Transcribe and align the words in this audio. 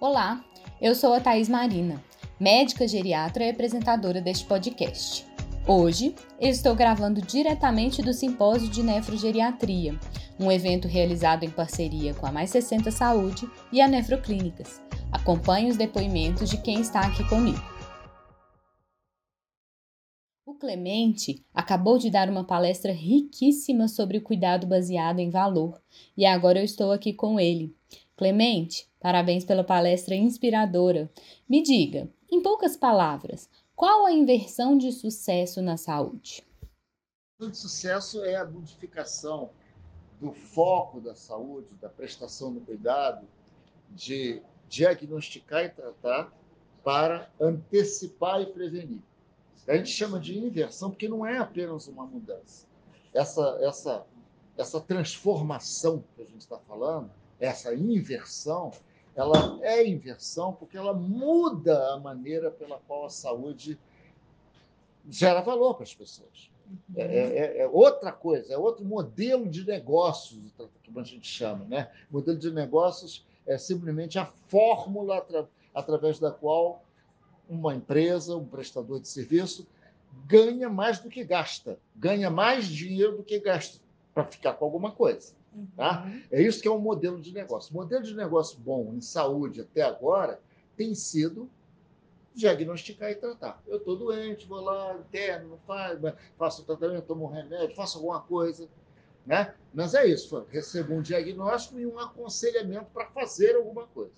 Olá, 0.00 0.44
eu 0.80 0.94
sou 0.94 1.12
a 1.12 1.18
Thaís 1.18 1.48
Marina, 1.48 2.00
médica 2.38 2.86
geriatra 2.86 3.44
e 3.44 3.50
apresentadora 3.50 4.20
deste 4.20 4.44
podcast. 4.44 5.26
Hoje, 5.66 6.14
eu 6.40 6.48
estou 6.48 6.72
gravando 6.76 7.20
diretamente 7.20 8.00
do 8.00 8.12
Simpósio 8.12 8.68
de 8.68 8.80
Nefrogeriatria, 8.80 9.98
um 10.38 10.52
evento 10.52 10.86
realizado 10.86 11.42
em 11.42 11.50
parceria 11.50 12.14
com 12.14 12.26
a 12.26 12.30
Mais 12.30 12.50
60 12.50 12.92
Saúde 12.92 13.50
e 13.72 13.80
a 13.80 13.88
Nefroclínicas. 13.88 14.80
Acompanhe 15.10 15.68
os 15.68 15.76
depoimentos 15.76 16.48
de 16.48 16.58
quem 16.58 16.80
está 16.80 17.00
aqui 17.00 17.28
comigo. 17.28 17.60
O 20.46 20.54
Clemente 20.54 21.44
acabou 21.52 21.98
de 21.98 22.08
dar 22.08 22.30
uma 22.30 22.44
palestra 22.44 22.92
riquíssima 22.92 23.88
sobre 23.88 24.18
o 24.18 24.22
cuidado 24.22 24.64
baseado 24.64 25.18
em 25.18 25.28
valor 25.28 25.82
e 26.16 26.24
agora 26.24 26.60
eu 26.60 26.64
estou 26.64 26.92
aqui 26.92 27.12
com 27.12 27.40
ele. 27.40 27.74
Clemente, 28.16 28.87
Parabéns 29.00 29.44
pela 29.44 29.62
palestra 29.62 30.14
inspiradora. 30.14 31.10
Me 31.48 31.62
diga, 31.62 32.08
em 32.30 32.42
poucas 32.42 32.76
palavras, 32.76 33.48
qual 33.74 34.06
a 34.06 34.12
inversão 34.12 34.76
de 34.76 34.90
sucesso 34.90 35.62
na 35.62 35.76
saúde? 35.76 36.44
O 37.40 37.54
sucesso 37.54 38.24
é 38.24 38.34
a 38.34 38.44
modificação 38.44 39.50
do 40.20 40.32
foco 40.32 41.00
da 41.00 41.14
saúde, 41.14 41.68
da 41.80 41.88
prestação 41.88 42.52
do 42.52 42.60
cuidado, 42.60 43.26
de 43.90 44.42
diagnosticar 44.68 45.64
e 45.64 45.68
tratar 45.68 46.32
para 46.82 47.30
antecipar 47.40 48.42
e 48.42 48.46
prevenir. 48.46 49.00
A 49.68 49.76
gente 49.76 49.90
chama 49.90 50.18
de 50.18 50.38
inversão 50.38 50.90
porque 50.90 51.08
não 51.08 51.24
é 51.24 51.38
apenas 51.38 51.86
uma 51.86 52.06
mudança. 52.06 52.66
Essa, 53.14 53.58
essa, 53.60 54.06
essa 54.56 54.80
transformação 54.80 56.02
que 56.16 56.22
a 56.22 56.24
gente 56.24 56.40
está 56.40 56.58
falando, 56.58 57.10
essa 57.38 57.74
inversão, 57.74 58.72
ela 59.18 59.58
é 59.62 59.84
inversão 59.84 60.52
porque 60.52 60.76
ela 60.76 60.94
muda 60.94 61.92
a 61.92 61.98
maneira 61.98 62.52
pela 62.52 62.78
qual 62.86 63.06
a 63.06 63.10
saúde 63.10 63.76
gera 65.10 65.40
valor 65.40 65.74
para 65.74 65.82
as 65.82 65.92
pessoas. 65.92 66.48
É, 66.94 67.02
é, 67.02 67.06
é, 67.08 67.58
é, 67.62 67.66
outra 67.66 68.12
coisa, 68.12 68.54
é 68.54 68.56
outro 68.56 68.84
modelo 68.84 69.48
de 69.48 69.66
negócios, 69.66 70.40
como 70.86 71.00
a 71.00 71.02
gente 71.02 71.26
chama. 71.26 71.64
Né? 71.64 71.90
O 72.08 72.14
modelo 72.18 72.38
de 72.38 72.52
negócios 72.52 73.26
é 73.44 73.58
simplesmente 73.58 74.20
a 74.20 74.26
fórmula 74.46 75.18
atra, 75.18 75.48
através 75.74 76.20
da 76.20 76.30
qual 76.30 76.84
uma 77.48 77.74
empresa, 77.74 78.36
um 78.36 78.46
prestador 78.46 79.00
de 79.00 79.08
serviço, 79.08 79.66
ganha 80.26 80.68
mais 80.68 81.00
do 81.00 81.08
que 81.08 81.24
gasta, 81.24 81.76
ganha 81.96 82.30
mais 82.30 82.68
dinheiro 82.68 83.16
do 83.16 83.24
que 83.24 83.40
gasta 83.40 83.80
para 84.14 84.24
ficar 84.26 84.52
com 84.52 84.64
alguma 84.64 84.92
coisa. 84.92 85.32
Tá? 85.76 86.04
Uhum. 86.04 86.22
É 86.30 86.42
isso 86.42 86.60
que 86.60 86.68
é 86.68 86.70
um 86.70 86.78
modelo 86.78 87.20
de 87.20 87.32
negócio. 87.32 87.72
O 87.72 87.76
modelo 87.76 88.02
de 88.02 88.14
negócio 88.14 88.58
bom 88.58 88.92
em 88.94 89.00
saúde 89.00 89.60
até 89.60 89.82
agora 89.82 90.40
tem 90.76 90.94
sido 90.94 91.50
diagnosticar 92.34 93.10
e 93.10 93.16
tratar. 93.16 93.60
Eu 93.66 93.78
estou 93.78 93.96
doente, 93.96 94.46
vou 94.46 94.60
lá, 94.60 94.96
interno, 94.96 95.58
faço 96.36 96.64
tratamento, 96.64 97.04
tomo 97.04 97.24
um 97.24 97.32
remédio, 97.32 97.74
faço 97.74 97.98
alguma 97.98 98.20
coisa. 98.20 98.68
Né? 99.26 99.54
Mas 99.74 99.92
é 99.92 100.06
isso, 100.06 100.46
recebo 100.48 100.94
um 100.94 101.02
diagnóstico 101.02 101.78
e 101.78 101.86
um 101.86 101.98
aconselhamento 101.98 102.86
para 102.92 103.06
fazer 103.10 103.56
alguma 103.56 103.86
coisa. 103.88 104.12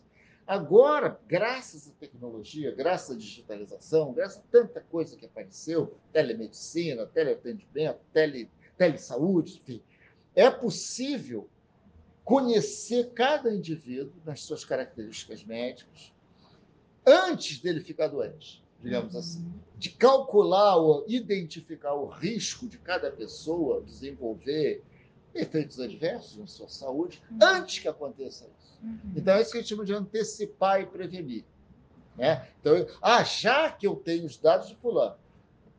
Agora, 0.47 1.19
graças 1.27 1.89
à 1.89 1.93
tecnologia, 1.99 2.75
graças 2.75 3.17
à 3.17 3.19
digitalização, 3.19 4.13
graças 4.13 4.39
a 4.39 4.43
tanta 4.51 4.81
coisa 4.81 5.17
que 5.17 5.25
apareceu, 5.25 5.95
telemedicina, 6.13 7.07
teleatendimento, 7.07 8.01
tele, 8.13 8.51
telesaúde, 8.77 9.61
enfim, 9.63 9.83
é 10.35 10.51
possível 10.51 11.49
conhecer 12.25 13.11
cada 13.11 13.53
indivíduo 13.53 14.13
nas 14.25 14.43
suas 14.43 14.65
características 14.65 15.43
médicas 15.45 16.13
antes 17.07 17.59
dele 17.59 17.81
ficar 17.81 18.09
doente, 18.09 18.63
digamos 18.81 19.15
uhum. 19.15 19.21
assim, 19.21 19.55
de 19.77 19.91
calcular 19.91 20.77
ou 20.77 21.05
identificar 21.09 21.95
o 21.95 22.07
risco 22.07 22.69
de 22.69 22.79
cada 22.79 23.11
pessoa 23.11 23.83
desenvolver 23.83 24.83
efeitos 25.35 25.81
adversos 25.81 26.37
na 26.37 26.47
sua 26.47 26.69
saúde 26.69 27.23
uhum. 27.31 27.39
antes 27.43 27.79
que 27.79 27.89
aconteça 27.89 28.45
isso. 28.45 28.79
Uhum. 28.83 29.13
Então 29.17 29.35
é 29.35 29.43
isso 29.43 29.53
que 29.53 29.59
a 29.59 29.61
gente 29.61 29.71
chama 29.71 29.85
de 29.85 29.95
antecipar 29.95 30.81
e 30.81 30.87
prevenir. 30.87 31.45
Né? 32.17 32.47
Então, 32.61 32.87
ah, 33.01 33.25
já 33.25 33.71
que 33.71 33.87
eu 33.87 33.97
tenho 33.97 34.27
os 34.27 34.37
dados 34.37 34.69
de 34.69 34.77
fulano, 34.77 35.17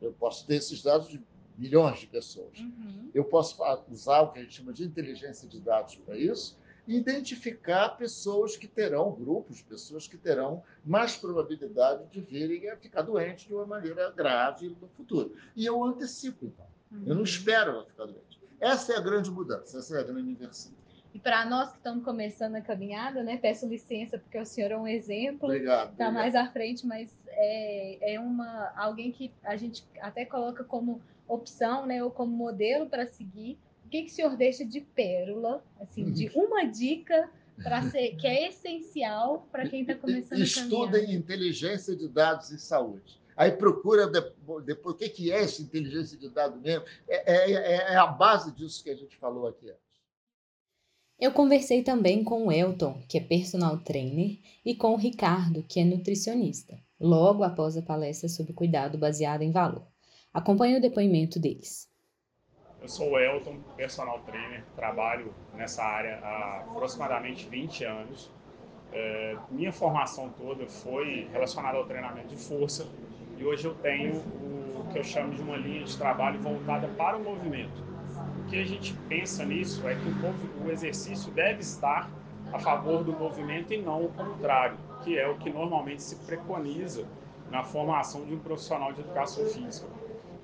eu 0.00 0.12
posso 0.12 0.46
ter 0.46 0.56
esses 0.56 0.82
dados 0.82 1.08
de 1.08 1.22
milhões 1.62 2.00
de 2.00 2.08
pessoas. 2.08 2.58
Uhum. 2.58 3.10
Eu 3.14 3.24
posso 3.24 3.56
usar 3.88 4.22
o 4.22 4.32
que 4.32 4.40
a 4.40 4.42
gente 4.42 4.54
chama 4.54 4.72
de 4.72 4.82
inteligência 4.82 5.48
de 5.48 5.60
dados 5.60 5.94
para 5.94 6.16
isso 6.16 6.58
e 6.88 6.96
identificar 6.96 7.90
pessoas 7.90 8.56
que 8.56 8.66
terão, 8.66 9.12
grupos, 9.12 9.62
pessoas 9.62 10.08
que 10.08 10.16
terão 10.16 10.64
mais 10.84 11.16
probabilidade 11.16 12.04
de 12.10 12.20
virem 12.20 12.68
a 12.68 12.76
ficar 12.76 13.02
doentes 13.02 13.46
de 13.46 13.54
uma 13.54 13.64
maneira 13.64 14.10
grave 14.10 14.76
no 14.80 14.88
futuro. 14.88 15.36
E 15.54 15.64
eu 15.64 15.82
antecipo, 15.84 16.46
então. 16.46 16.66
Uhum. 16.90 17.02
Eu 17.02 17.08
não 17.10 17.16
uhum. 17.18 17.22
espero 17.22 17.70
ela 17.70 17.86
ficar 17.86 18.06
doente. 18.06 18.40
Essa 18.60 18.94
é 18.94 18.96
a 18.96 19.00
grande 19.00 19.30
mudança, 19.30 19.78
essa 19.78 19.96
é 19.96 20.00
a 20.00 20.02
grande 20.02 20.30
inversão. 20.30 20.72
E 21.14 21.18
para 21.18 21.44
nós 21.44 21.70
que 21.70 21.76
estamos 21.76 22.04
começando 22.04 22.56
a 22.56 22.60
caminhada, 22.60 23.22
né, 23.22 23.36
peço 23.36 23.68
licença 23.68 24.18
porque 24.18 24.38
o 24.38 24.46
senhor 24.46 24.70
é 24.70 24.76
um 24.76 24.88
exemplo. 24.88 25.46
Obrigado. 25.46 25.92
Está 25.92 26.10
mais 26.10 26.34
à 26.34 26.50
frente, 26.50 26.86
mas 26.86 27.14
é, 27.28 28.14
é 28.14 28.20
uma 28.20 28.72
alguém 28.76 29.12
que 29.12 29.30
a 29.44 29.56
gente 29.56 29.84
até 30.00 30.24
coloca 30.24 30.64
como 30.64 31.02
opção, 31.28 31.86
né, 31.86 32.02
ou 32.02 32.10
como 32.10 32.34
modelo 32.34 32.86
para 32.86 33.06
seguir, 33.06 33.58
o 33.84 33.88
que, 33.88 34.02
que 34.02 34.10
o 34.10 34.14
senhor 34.14 34.36
deixa 34.36 34.64
de 34.64 34.80
pérola, 34.80 35.62
assim, 35.80 36.10
de 36.10 36.28
uhum. 36.34 36.46
uma 36.46 36.64
dica 36.64 37.30
para 37.62 37.82
ser 37.90 38.16
que 38.16 38.26
é 38.26 38.48
essencial 38.48 39.46
para 39.50 39.68
quem 39.68 39.82
está 39.82 39.94
começando 39.94 40.40
Estuda 40.40 40.98
a 40.98 41.04
em 41.04 41.14
inteligência 41.14 41.94
de 41.94 42.08
dados 42.08 42.50
e 42.50 42.58
saúde. 42.58 43.20
Aí 43.36 43.52
procura 43.52 44.06
depois 44.06 44.94
o 44.94 44.98
que, 44.98 45.08
que 45.08 45.32
é 45.32 45.42
essa 45.42 45.62
inteligência 45.62 46.18
de 46.18 46.28
dados 46.28 46.60
mesmo. 46.60 46.84
É, 47.08 47.32
é, 47.32 47.52
é, 47.52 47.74
é 47.92 47.96
a 47.96 48.06
base 48.06 48.52
disso 48.52 48.82
que 48.82 48.90
a 48.90 48.94
gente 48.94 49.16
falou 49.16 49.46
aqui 49.46 49.68
antes. 49.68 49.80
Eu 51.18 51.32
conversei 51.32 51.82
também 51.82 52.24
com 52.24 52.46
o 52.46 52.52
Elton, 52.52 53.00
que 53.08 53.16
é 53.16 53.20
personal 53.20 53.78
trainer, 53.78 54.38
e 54.64 54.74
com 54.74 54.92
o 54.92 54.96
Ricardo, 54.96 55.62
que 55.62 55.78
é 55.78 55.84
nutricionista, 55.84 56.76
logo 56.98 57.44
após 57.44 57.76
a 57.76 57.82
palestra 57.82 58.28
sobre 58.28 58.52
cuidado 58.52 58.98
baseado 58.98 59.42
em 59.42 59.52
valor. 59.52 59.86
Acompanhe 60.32 60.78
o 60.78 60.80
depoimento 60.80 61.38
deles. 61.38 61.86
Eu 62.80 62.88
sou 62.88 63.10
o 63.10 63.18
Elton, 63.18 63.58
personal 63.76 64.20
trainer, 64.20 64.64
trabalho 64.74 65.34
nessa 65.54 65.84
área 65.84 66.18
há 66.22 66.60
aproximadamente 66.70 67.46
20 67.48 67.84
anos. 67.84 68.30
É, 68.94 69.36
minha 69.50 69.70
formação 69.70 70.30
toda 70.30 70.66
foi 70.66 71.28
relacionada 71.30 71.76
ao 71.76 71.84
treinamento 71.84 72.28
de 72.28 72.36
força 72.36 72.88
e 73.38 73.44
hoje 73.44 73.66
eu 73.66 73.74
tenho 73.74 74.16
o 74.20 74.88
que 74.90 74.98
eu 74.98 75.04
chamo 75.04 75.34
de 75.34 75.42
uma 75.42 75.56
linha 75.56 75.84
de 75.84 75.96
trabalho 75.98 76.40
voltada 76.40 76.88
para 76.88 77.18
o 77.18 77.22
movimento. 77.22 77.84
O 78.40 78.48
que 78.48 78.58
a 78.58 78.64
gente 78.64 78.94
pensa 79.10 79.44
nisso 79.44 79.86
é 79.86 79.94
que 79.94 80.08
o, 80.08 80.66
o 80.66 80.70
exercício 80.70 81.30
deve 81.32 81.60
estar 81.60 82.10
a 82.50 82.58
favor 82.58 83.04
do 83.04 83.12
movimento 83.12 83.74
e 83.74 83.82
não 83.82 84.06
o 84.06 84.12
contrário, 84.12 84.78
que 85.04 85.18
é 85.18 85.28
o 85.28 85.36
que 85.36 85.50
normalmente 85.50 86.02
se 86.02 86.16
preconiza 86.24 87.06
na 87.50 87.62
formação 87.62 88.24
de 88.24 88.34
um 88.34 88.38
profissional 88.38 88.94
de 88.94 89.02
educação 89.02 89.44
física. 89.44 89.86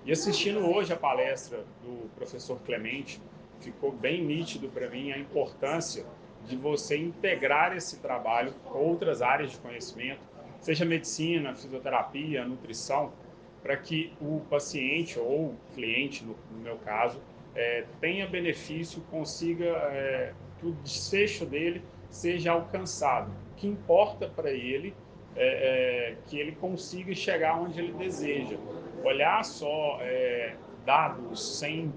E 0.08 0.12
assistindo 0.12 0.66
hoje 0.66 0.90
a 0.90 0.96
palestra 0.96 1.66
do 1.82 2.08
professor 2.16 2.58
Clemente, 2.64 3.20
ficou 3.60 3.92
bem 3.92 4.24
nítido 4.24 4.66
para 4.70 4.88
mim 4.88 5.12
a 5.12 5.18
importância 5.18 6.06
de 6.46 6.56
você 6.56 6.96
integrar 6.96 7.76
esse 7.76 7.98
trabalho 7.98 8.54
com 8.64 8.78
outras 8.78 9.20
áreas 9.20 9.50
de 9.50 9.58
conhecimento, 9.58 10.22
seja 10.60 10.86
medicina, 10.86 11.54
fisioterapia, 11.54 12.42
nutrição, 12.46 13.12
para 13.62 13.76
que 13.76 14.10
o 14.18 14.40
paciente 14.48 15.18
ou 15.18 15.48
o 15.48 15.56
cliente, 15.74 16.24
no, 16.24 16.34
no 16.52 16.58
meu 16.58 16.78
caso, 16.78 17.20
é, 17.54 17.84
tenha 18.00 18.26
benefício, 18.26 19.02
consiga 19.10 19.66
é, 19.66 20.32
que 20.58 20.68
o 20.68 20.72
desfecho 20.72 21.44
dele 21.44 21.82
seja 22.08 22.52
alcançado. 22.52 23.30
O 23.52 23.56
que 23.56 23.66
importa 23.66 24.26
para 24.26 24.50
ele 24.50 24.94
é, 25.36 26.12
é 26.12 26.16
que 26.24 26.38
ele 26.38 26.52
consiga 26.52 27.14
chegar 27.14 27.60
onde 27.60 27.78
ele 27.78 27.92
deseja 27.92 28.56
olhar 29.04 29.44
só 29.44 29.98
é, 30.00 30.54
dados 30.84 31.58
sem 31.58 31.92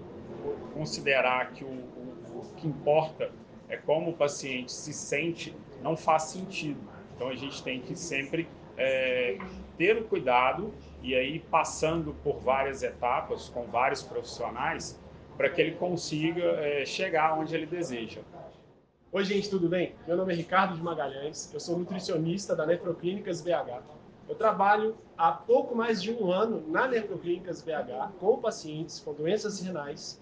considerar 0.73 1.51
que 1.51 1.63
o, 1.63 1.67
o, 1.67 2.39
o 2.39 2.53
que 2.55 2.67
importa 2.67 3.31
é 3.69 3.77
como 3.77 4.11
o 4.11 4.13
paciente 4.13 4.71
se 4.71 4.93
sente, 4.93 5.55
não 5.81 5.95
faz 5.95 6.23
sentido. 6.23 6.79
Então 7.15 7.29
a 7.29 7.35
gente 7.35 7.63
tem 7.63 7.79
que 7.79 7.95
sempre 7.95 8.47
é, 8.77 9.37
ter 9.77 9.97
o 9.97 10.03
cuidado 10.05 10.73
e 11.01 11.15
aí 11.15 11.39
passando 11.39 12.13
por 12.23 12.39
várias 12.39 12.83
etapas 12.83 13.49
com 13.49 13.63
vários 13.65 14.03
profissionais 14.03 14.99
para 15.37 15.49
que 15.49 15.61
ele 15.61 15.75
consiga 15.75 16.43
é, 16.43 16.85
chegar 16.85 17.37
onde 17.37 17.55
ele 17.55 17.65
deseja. 17.65 18.21
Oi, 19.11 19.23
gente, 19.25 19.49
tudo 19.49 19.67
bem? 19.67 19.95
Meu 20.07 20.15
nome 20.15 20.33
é 20.33 20.35
Ricardo 20.35 20.75
de 20.75 20.81
Magalhães, 20.81 21.51
eu 21.53 21.59
sou 21.59 21.77
nutricionista 21.77 22.55
da 22.55 22.65
Nefroclínicas 22.65 23.41
BH 23.41 24.00
eu 24.27 24.35
trabalho 24.35 24.95
há 25.17 25.31
pouco 25.31 25.75
mais 25.75 26.01
de 26.01 26.11
um 26.11 26.31
ano 26.31 26.63
na 26.67 26.87
Nefroclínicas 26.87 27.61
BH 27.61 28.13
com 28.19 28.37
pacientes 28.37 28.99
com 28.99 29.13
doenças 29.13 29.59
renais 29.59 30.21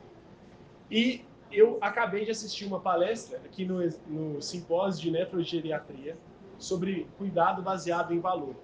e 0.90 1.24
eu 1.52 1.78
acabei 1.82 2.26
de 2.26 2.32
assistir 2.32 2.66
uma 2.66 2.80
palestra 2.80 3.38
aqui 3.38 3.66
no, 3.66 3.80
no 4.08 4.42
simpósio 4.42 5.02
de 5.02 5.12
nefrogeriatria 5.12 6.18
sobre 6.58 7.08
cuidado 7.18 7.62
baseado 7.62 8.14
em 8.14 8.20
valor. 8.20 8.56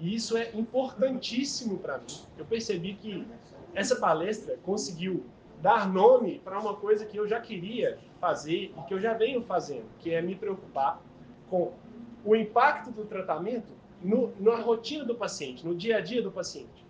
E 0.00 0.14
isso 0.14 0.36
é 0.36 0.50
importantíssimo 0.54 1.78
para 1.78 1.98
mim. 1.98 2.06
Eu 2.36 2.44
percebi 2.44 2.94
que 2.94 3.26
essa 3.74 3.96
palestra 3.96 4.58
conseguiu 4.64 5.24
dar 5.60 5.88
nome 5.88 6.40
para 6.40 6.58
uma 6.58 6.74
coisa 6.74 7.06
que 7.06 7.16
eu 7.16 7.28
já 7.28 7.40
queria 7.40 7.98
fazer 8.20 8.74
e 8.76 8.82
que 8.88 8.94
eu 8.94 9.00
já 9.00 9.14
venho 9.14 9.42
fazendo, 9.42 9.86
que 10.00 10.12
é 10.12 10.20
me 10.20 10.34
preocupar 10.34 11.00
com 11.48 11.72
o 12.24 12.34
impacto 12.34 12.90
do 12.90 13.04
tratamento 13.04 13.72
no, 14.02 14.32
na 14.38 14.56
rotina 14.56 15.04
do 15.04 15.14
paciente, 15.14 15.64
no 15.66 15.74
dia 15.74 15.98
a 15.98 16.00
dia 16.00 16.22
do 16.22 16.30
paciente. 16.30 16.84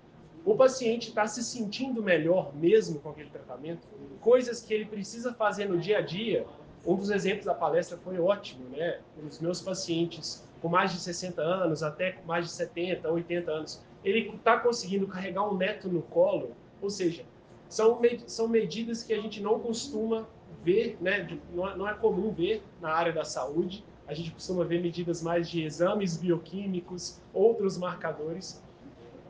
O 0.44 0.56
paciente 0.56 1.10
está 1.10 1.26
se 1.26 1.42
sentindo 1.42 2.02
melhor 2.02 2.54
mesmo 2.54 2.98
com 3.00 3.10
aquele 3.10 3.30
tratamento? 3.30 3.86
Coisas 4.20 4.60
que 4.60 4.74
ele 4.74 4.86
precisa 4.86 5.32
fazer 5.32 5.68
no 5.68 5.78
dia 5.78 5.98
a 5.98 6.00
dia. 6.00 6.46
Um 6.84 6.96
dos 6.96 7.10
exemplos 7.10 7.44
da 7.44 7.54
palestra 7.54 7.96
foi 7.98 8.18
ótimo, 8.18 8.68
né? 8.70 9.00
Os 9.24 9.38
meus 9.38 9.60
pacientes 9.60 10.44
com 10.60 10.68
mais 10.68 10.92
de 10.92 11.00
60 11.00 11.42
anos, 11.42 11.82
até 11.82 12.18
mais 12.24 12.46
de 12.46 12.52
70, 12.52 13.10
80 13.10 13.50
anos, 13.50 13.82
ele 14.04 14.30
está 14.30 14.58
conseguindo 14.58 15.08
carregar 15.08 15.48
um 15.48 15.56
neto 15.56 15.88
no 15.88 16.02
colo, 16.02 16.52
ou 16.80 16.88
seja, 16.88 17.24
são, 17.68 18.00
são 18.26 18.48
medidas 18.48 19.02
que 19.02 19.12
a 19.12 19.20
gente 19.20 19.40
não 19.40 19.58
costuma 19.58 20.26
ver, 20.62 20.96
né? 21.00 21.26
é, 21.28 21.76
não 21.76 21.88
é 21.88 21.94
comum 21.94 22.30
ver 22.30 22.62
na 22.80 22.90
área 22.90 23.12
da 23.12 23.24
saúde. 23.24 23.84
A 24.06 24.14
gente 24.14 24.30
costuma 24.32 24.64
ver 24.64 24.82
medidas 24.82 25.22
mais 25.22 25.48
de 25.48 25.62
exames 25.62 26.16
bioquímicos, 26.16 27.20
outros 27.32 27.78
marcadores, 27.78 28.62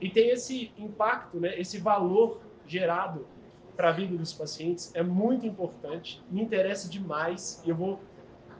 e 0.00 0.10
tem 0.10 0.30
esse 0.30 0.72
impacto, 0.76 1.38
né? 1.38 1.58
esse 1.60 1.78
valor 1.78 2.40
gerado 2.66 3.26
para 3.76 3.90
a 3.90 3.92
vida 3.92 4.16
dos 4.16 4.32
pacientes 4.32 4.90
é 4.94 5.02
muito 5.02 5.46
importante, 5.46 6.22
me 6.30 6.42
interessa 6.42 6.88
demais 6.88 7.62
e 7.64 7.70
eu 7.70 7.76
vou 7.76 8.00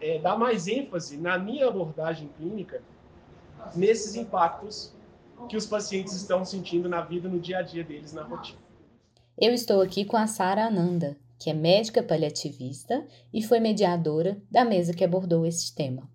é, 0.01 0.19
dar 0.19 0.37
mais 0.37 0.67
ênfase 0.67 1.17
na 1.17 1.39
minha 1.39 1.69
abordagem 1.69 2.29
clínica 2.37 2.83
nesses 3.75 4.15
impactos 4.15 4.95
que 5.49 5.57
os 5.57 5.67
pacientes 5.67 6.13
estão 6.13 6.45
sentindo 6.45 6.89
na 6.89 7.01
vida, 7.03 7.29
no 7.29 7.39
dia 7.39 7.59
a 7.59 7.63
dia 7.63 7.83
deles, 7.83 8.13
na 8.13 8.23
rotina. 8.23 8.59
Eu 9.39 9.53
estou 9.53 9.81
aqui 9.81 10.05
com 10.05 10.17
a 10.17 10.27
Sara 10.27 10.67
Ananda, 10.67 11.17
que 11.43 11.51
é 11.51 11.55
médica 11.55 12.05
paliativista 12.05 13.05
e 13.33 13.43
foi 13.43 13.59
mediadora 13.59 14.41
da 14.49 14.65
mesa 14.65 14.95
que 14.95 15.05
abordou 15.05 15.45
esse 15.45 15.75
tema. 15.75 16.09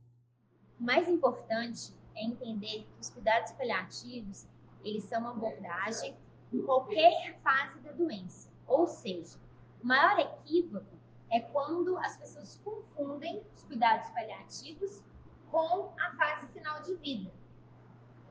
O 0.79 0.83
mais 0.83 1.09
importante 1.09 1.93
é 2.15 2.23
entender 2.23 2.85
que 2.85 3.01
os 3.01 3.09
cuidados 3.09 3.51
paliativos, 3.51 4.47
eles 4.85 5.03
são 5.03 5.19
uma 5.19 5.31
abordagem 5.31 6.15
em 6.53 6.61
qualquer 6.61 7.37
fase 7.43 7.77
da 7.81 7.91
doença. 7.91 8.49
Ou 8.65 8.87
seja, 8.87 9.37
o 9.83 9.85
maior 9.85 10.17
equívoco 10.17 10.95
é 11.29 11.41
quando 11.41 11.97
as 11.97 12.15
pessoas 12.15 12.61
confundem 12.63 13.41
os 13.53 13.63
cuidados 13.63 14.09
paliativos 14.11 15.03
com 15.51 15.91
a 15.99 16.15
fase 16.15 16.47
final 16.53 16.81
de 16.83 16.95
vida. 16.95 17.31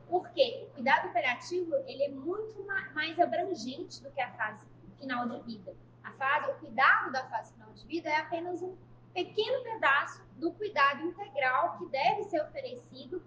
Porque 0.08 0.66
o 0.70 0.74
cuidado 0.76 1.12
paliativo 1.12 1.74
ele 1.86 2.04
é 2.04 2.08
muito 2.08 2.64
mais 2.94 3.18
abrangente 3.20 4.02
do 4.02 4.10
que 4.12 4.20
a 4.22 4.32
fase 4.32 4.64
final 4.98 5.28
de 5.28 5.42
vida. 5.42 5.76
A 6.06 6.12
fase, 6.12 6.50
o 6.52 6.54
cuidado 6.54 7.10
da 7.10 7.24
fase 7.24 7.52
final 7.52 7.72
de 7.72 7.84
vida 7.84 8.08
é 8.08 8.16
apenas 8.16 8.62
um 8.62 8.76
pequeno 9.12 9.62
pedaço 9.64 10.22
do 10.36 10.52
cuidado 10.52 11.02
integral 11.02 11.78
que 11.78 11.86
deve 11.86 12.22
ser 12.24 12.40
oferecido 12.42 13.20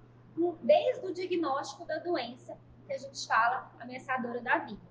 desde 0.61 1.05
o 1.05 1.13
diagnóstico 1.13 1.85
da 1.85 1.97
doença 1.99 2.57
que 2.87 2.93
a 2.93 2.97
gente 2.97 3.27
fala 3.27 3.69
ameaçadora 3.79 4.39
da 4.39 4.59
vida. 4.59 4.81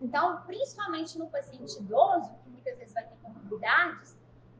Então, 0.00 0.42
principalmente 0.46 1.18
no 1.18 1.28
paciente 1.28 1.78
idoso, 1.78 2.34
que 2.42 2.48
muitas 2.48 2.78
vezes 2.78 2.94
vai 2.94 3.04
ter 3.04 3.16
comorbidades, 3.16 4.16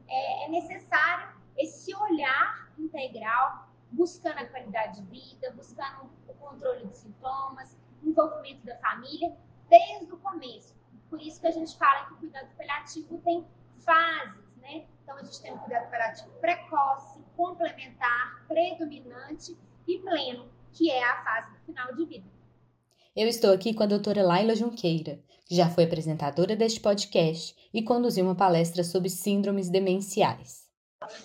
é, 0.07 0.45
é 0.45 0.49
necessário 0.49 1.29
esse 1.57 1.95
olhar 1.95 2.71
integral, 2.77 3.67
buscando 3.91 4.37
a 4.37 4.45
qualidade 4.45 5.01
de 5.01 5.07
vida, 5.09 5.51
buscando 5.53 6.11
o 6.27 6.33
controle 6.35 6.85
de 6.85 6.95
sintomas, 6.95 7.75
envolvimento 8.03 8.63
da 8.63 8.77
família, 8.77 9.35
desde 9.67 10.13
o 10.13 10.17
começo. 10.17 10.78
Por 11.09 11.21
isso 11.21 11.41
que 11.41 11.47
a 11.47 11.51
gente 11.51 11.77
fala 11.77 12.05
que 12.05 12.13
o 12.13 12.17
cuidado 12.17 12.47
paliativo 12.55 13.17
tem 13.23 13.45
fases, 13.79 14.55
né? 14.57 14.85
Então, 15.03 15.17
a 15.17 15.23
gente 15.23 15.41
tem 15.41 15.53
o 15.53 15.57
cuidado 15.57 15.89
paliativo 15.89 16.29
precoce, 16.39 17.19
complementar, 17.35 18.45
predominante 18.47 19.57
e 19.87 19.97
pleno, 19.97 20.47
que 20.71 20.91
é 20.91 21.03
a 21.03 21.23
fase 21.23 21.51
do 21.53 21.59
final 21.65 21.95
de 21.95 22.05
vida. 22.05 22.27
Eu 23.15 23.27
estou 23.27 23.51
aqui 23.51 23.73
com 23.73 23.83
a 23.83 23.87
doutora 23.87 24.21
Laila 24.21 24.55
Junqueira, 24.55 25.19
que 25.45 25.55
já 25.55 25.67
foi 25.67 25.85
apresentadora 25.85 26.55
deste 26.55 26.79
podcast 26.79 27.55
e 27.73 27.81
conduziu 27.81 28.23
uma 28.23 28.35
palestra 28.35 28.83
sobre 28.83 29.09
síndromes 29.09 29.69
demenciais. 29.69 30.69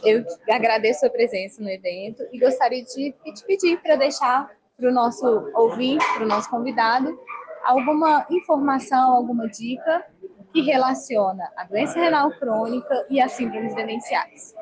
Eu 0.03 0.25
agradeço 0.49 1.05
a 1.05 1.11
presença 1.11 1.63
no 1.63 1.69
evento 1.69 2.23
e 2.33 2.39
gostaria 2.39 2.83
de 2.85 3.13
te 3.13 3.45
pedir 3.47 3.81
para 3.83 3.97
deixar 3.97 4.51
para 4.77 4.89
o 4.89 4.93
nosso 4.93 5.27
ouvinte, 5.55 6.05
para 6.15 6.25
o 6.25 6.29
nosso 6.29 6.49
convidado, 6.49 7.19
alguma 7.65 8.27
informação, 8.31 9.13
alguma 9.13 9.49
dica 9.49 10.05
que 10.53 10.61
relaciona 10.61 11.51
a 11.57 11.65
doença 11.65 11.99
renal 11.99 12.31
crônica 12.33 13.07
e 13.11 13.21
as 13.21 13.33
síndromes 13.33 13.75
demenciais. 13.75 14.55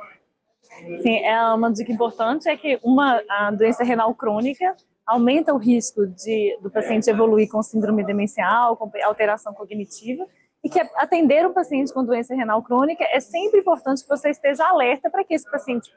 Sim, 1.02 1.18
é 1.18 1.38
uma 1.52 1.70
dica 1.70 1.92
importante 1.92 2.48
é 2.48 2.56
que 2.56 2.80
uma 2.82 3.22
a 3.28 3.50
doença 3.50 3.84
renal 3.84 4.14
crônica 4.14 4.74
aumenta 5.06 5.52
o 5.52 5.58
risco 5.58 6.06
de, 6.06 6.58
do 6.62 6.70
paciente 6.70 7.10
evoluir 7.10 7.48
com 7.50 7.62
síndrome 7.62 8.04
demencial, 8.04 8.76
com 8.76 8.90
alteração 9.04 9.52
cognitiva, 9.52 10.26
e 10.64 10.70
que 10.70 10.80
atender 10.96 11.46
um 11.46 11.52
paciente 11.52 11.92
com 11.92 12.04
doença 12.04 12.34
renal 12.34 12.62
crônica 12.62 13.04
é 13.10 13.20
sempre 13.20 13.60
importante 13.60 14.02
que 14.02 14.08
você 14.08 14.30
esteja 14.30 14.64
alerta 14.66 15.10
para 15.10 15.24
que 15.24 15.34
esse 15.34 15.50
paciente 15.50 15.90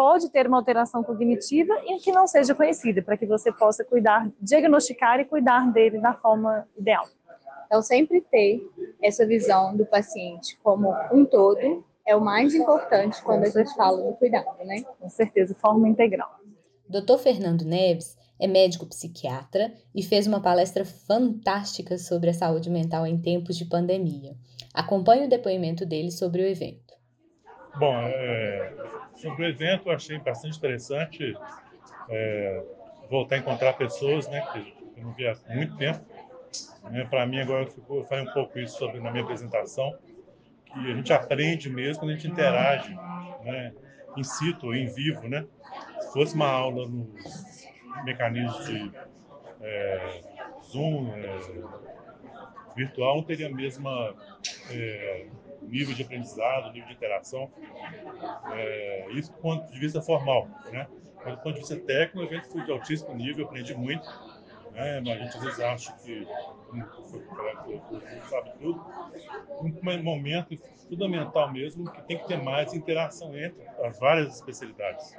pode 0.00 0.30
ter 0.30 0.46
uma 0.46 0.56
alteração 0.56 1.04
cognitiva 1.04 1.74
e 1.84 1.98
que 1.98 2.10
não 2.10 2.26
seja 2.26 2.54
conhecida, 2.54 3.02
para 3.02 3.18
que 3.18 3.26
você 3.26 3.52
possa 3.52 3.84
cuidar, 3.84 4.32
diagnosticar 4.40 5.20
e 5.20 5.26
cuidar 5.26 5.70
dele 5.70 6.00
da 6.00 6.14
forma 6.14 6.66
ideal. 6.74 7.06
Então, 7.66 7.82
sempre 7.82 8.22
ter 8.22 8.66
essa 9.02 9.26
visão 9.26 9.76
do 9.76 9.84
paciente 9.84 10.58
como 10.62 10.90
um 11.12 11.26
todo 11.26 11.84
é 12.06 12.16
o 12.16 12.20
mais 12.20 12.54
importante 12.54 13.22
quando 13.22 13.44
a 13.44 13.50
gente 13.50 13.74
fala 13.74 14.02
do 14.02 14.14
cuidado, 14.14 14.64
né? 14.64 14.82
Com 14.98 15.10
certeza, 15.10 15.54
forma 15.54 15.86
integral. 15.86 16.34
Dr. 16.88 17.18
Fernando 17.18 17.66
Neves 17.66 18.16
é 18.40 18.46
médico 18.46 18.86
psiquiatra 18.86 19.70
e 19.94 20.02
fez 20.02 20.26
uma 20.26 20.40
palestra 20.40 20.82
fantástica 20.82 21.98
sobre 21.98 22.30
a 22.30 22.34
saúde 22.34 22.70
mental 22.70 23.06
em 23.06 23.20
tempos 23.20 23.54
de 23.54 23.66
pandemia. 23.66 24.34
Acompanhe 24.72 25.26
o 25.26 25.28
depoimento 25.28 25.84
dele 25.84 26.10
sobre 26.10 26.40
o 26.40 26.46
evento. 26.46 26.89
Bom, 27.76 27.96
é, 27.96 28.72
sobre 29.14 29.44
o 29.44 29.48
evento 29.48 29.88
eu 29.88 29.94
achei 29.94 30.18
bastante 30.18 30.58
interessante 30.58 31.34
é, 32.08 32.62
voltar 33.08 33.36
a 33.36 33.38
encontrar 33.38 33.72
pessoas 33.74 34.28
né, 34.28 34.40
que 34.52 34.74
eu 34.96 35.04
não 35.04 35.12
via 35.12 35.32
há 35.32 35.54
muito 35.54 35.76
tempo. 35.76 36.04
Né, 36.90 37.04
Para 37.08 37.26
mim 37.26 37.40
agora 37.40 37.66
ficou, 37.66 37.98
eu 37.98 38.04
falei 38.04 38.24
um 38.24 38.32
pouco 38.32 38.58
isso 38.58 38.78
sobre 38.78 39.00
na 39.00 39.10
minha 39.10 39.22
apresentação, 39.22 39.96
que 40.66 40.90
a 40.90 40.94
gente 40.94 41.12
aprende 41.12 41.70
mesmo 41.70 42.00
quando 42.00 42.10
a 42.10 42.14
gente 42.14 42.28
interage 42.28 42.94
né, 43.44 43.72
in 44.16 44.24
situ, 44.24 44.74
em 44.74 44.86
vivo, 44.86 45.28
né? 45.28 45.46
Se 46.00 46.12
fosse 46.12 46.34
uma 46.34 46.48
aula 46.48 46.88
no 46.88 47.08
mecanismos 48.04 48.66
de 48.66 48.90
é, 49.60 50.20
Zoom, 50.70 51.12
é, 51.14 51.38
virtual, 52.76 53.16
não 53.16 53.22
teria 53.22 53.48
a 53.48 53.50
mesma 53.50 54.14
é, 54.70 55.26
nível 55.62 55.94
de 55.94 56.02
aprendizado, 56.02 56.72
nível 56.72 56.88
de 56.88 56.94
interação. 56.94 57.50
É, 58.52 59.08
isso 59.12 59.32
do 59.32 59.38
ponto 59.38 59.70
de 59.72 59.78
vista 59.78 60.00
formal. 60.00 60.48
Né? 60.70 60.86
Mas 61.24 61.36
do 61.36 61.42
ponto 61.42 61.54
de 61.54 61.60
vista 61.60 61.76
técnico, 61.76 62.18
o 62.18 62.22
evento 62.22 62.48
foi 62.48 62.62
de 62.62 62.72
altíssimo 62.72 63.14
nível, 63.14 63.46
aprendi 63.46 63.74
muito. 63.74 64.06
Né? 64.72 65.00
Mas 65.00 65.20
a 65.20 65.24
gente 65.24 65.36
às 65.36 65.44
vezes 65.44 65.60
acha 65.60 65.92
que 65.98 66.26
sabe 68.28 68.52
tudo. 68.60 68.84
Um 69.60 70.02
momento 70.02 70.56
fundamental 70.88 71.52
mesmo 71.52 71.90
que 71.90 72.02
tem 72.02 72.18
que 72.18 72.26
ter 72.26 72.40
mais 72.42 72.72
interação 72.72 73.36
entre 73.36 73.66
as 73.84 73.98
várias 73.98 74.36
especialidades. 74.36 75.16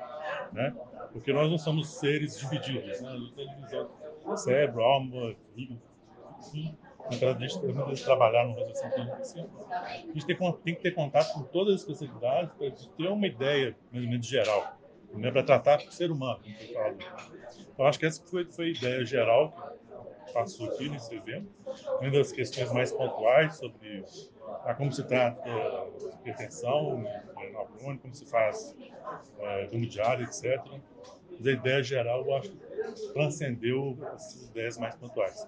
Né? 0.53 0.73
porque 1.11 1.33
nós 1.33 1.49
não 1.49 1.57
somos 1.57 1.89
seres 1.89 2.39
divididos, 2.39 3.01
né? 3.01 3.09
A 3.09 3.55
divisão 3.55 3.89
cérebro, 4.37 4.81
alma, 4.81 5.35
rim, 5.55 5.79
Apesar 7.05 7.33
de 7.33 7.45
a 7.45 7.47
gente 7.47 8.03
trabalhar 8.03 8.45
no 8.45 8.53
resolução 8.53 8.89
clínica 8.91 9.17
assim, 9.17 9.45
a 9.71 9.97
gente 10.13 10.25
tem, 10.25 10.37
tem, 10.37 10.75
que 10.75 10.81
ter 10.81 10.91
contato 10.91 11.33
com 11.33 11.43
todas 11.43 11.75
as 11.75 11.81
especialidades 11.81 12.53
para 12.53 12.71
ter 12.71 13.07
uma 13.07 13.27
ideia, 13.27 13.75
mais 13.91 14.05
ou 14.05 14.09
menos, 14.09 14.25
geral, 14.25 14.77
né? 15.13 15.31
para 15.31 15.43
tratar 15.43 15.79
o 15.79 15.91
ser 15.91 16.11
humano. 16.11 16.39
Então, 17.73 17.85
acho 17.85 17.99
que 17.99 18.05
essa 18.05 18.23
foi, 18.23 18.45
foi 18.45 18.65
a 18.65 18.69
ideia 18.69 19.05
geral 19.05 19.51
que 20.25 20.33
passou 20.33 20.67
aqui 20.67 20.89
nesse 20.89 21.15
evento. 21.15 21.49
Uma 21.99 22.11
das 22.11 22.31
questões 22.31 22.71
mais 22.71 22.91
pontuais 22.91 23.57
sobre 23.57 24.05
a 24.63 24.73
como 24.73 24.91
se 24.91 25.03
trata 25.03 25.49
a 25.49 25.87
hipertensão 26.19 27.03
renal 27.35 27.67
crônica, 27.77 28.03
como 28.03 28.13
se 28.13 28.25
faz 28.25 28.75
é, 29.39 29.65
diário, 29.65 30.25
etc. 30.25 30.61
Mas 31.31 31.47
a 31.47 31.51
ideia 31.51 31.83
geral, 31.83 32.25
eu 32.25 32.35
acho 32.35 32.51
que 32.51 32.70
transcendeu 33.13 33.97
essas 34.13 34.49
ideias 34.49 34.77
mais 34.77 34.95
pontuais. 34.95 35.47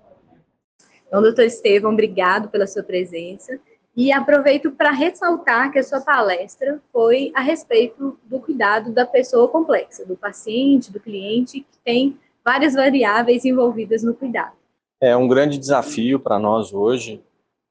Então, 1.08 1.22
doutor 1.22 1.46
Estevam, 1.46 1.92
obrigado 1.94 2.50
pela 2.50 2.66
sua 2.66 2.84
presença. 2.84 3.60
E 3.96 4.12
aproveito 4.12 4.72
para 4.72 4.90
ressaltar 4.90 5.72
que 5.72 5.78
a 5.78 5.84
sua 5.84 6.02
palestra 6.02 6.82
foi 6.92 7.32
a 7.36 7.42
respeito 7.42 8.18
do 8.24 8.40
cuidado 8.40 8.92
da 8.92 9.06
pessoa 9.06 9.48
complexa, 9.48 10.04
do 10.04 10.18
paciente, 10.18 10.92
do 10.92 11.00
cliente, 11.00 11.60
que 11.60 11.78
tem 11.86 12.18
várias 12.44 12.74
variáveis 12.74 13.46
envolvidas 13.46 14.02
no 14.02 14.16
cuidado. 14.16 14.54
É 15.00 15.16
um 15.16 15.28
grande 15.28 15.60
desafio 15.60 16.20
para 16.20 16.40
nós 16.40 16.74
hoje, 16.74 17.22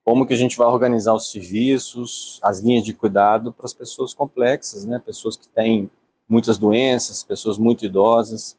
como 0.04 0.25
que 0.25 0.35
a 0.35 0.37
gente 0.37 0.57
vai 0.57 0.69
organizar 0.69 1.14
os 1.14 1.31
serviços, 1.31 2.38
as 2.42 2.61
linhas 2.61 2.85
de 2.85 2.95
cuidado 2.95 3.52
para 3.52 3.66
as 3.66 3.75
pessoas 3.75 4.14
complexas, 4.14 4.85
né? 4.85 5.02
Pessoas 5.04 5.37
que 5.37 5.49
têm 5.49 5.90
muitas 6.28 6.59
doenças, 6.59 7.25
pessoas 7.25 7.59
muito 7.59 7.85
idosas. 7.85 8.57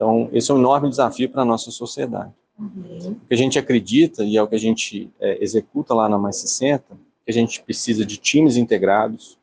Então, 0.00 0.30
esse 0.32 0.50
é 0.50 0.54
um 0.54 0.58
enorme 0.58 0.88
desafio 0.88 1.28
para 1.28 1.42
a 1.42 1.44
nossa 1.44 1.70
sociedade. 1.70 2.32
Uhum. 2.58 3.18
O 3.22 3.26
que 3.26 3.34
a 3.34 3.36
gente 3.36 3.58
acredita, 3.58 4.24
e 4.24 4.34
é 4.34 4.42
o 4.42 4.48
que 4.48 4.54
a 4.54 4.58
gente 4.58 5.10
é, 5.20 5.44
executa 5.44 5.92
lá 5.92 6.08
na 6.08 6.16
Mais 6.16 6.36
60, 6.36 6.82
que 7.22 7.30
a 7.30 7.32
gente 7.34 7.62
precisa 7.62 8.02
de 8.06 8.16
times 8.16 8.56
integrados, 8.56 9.38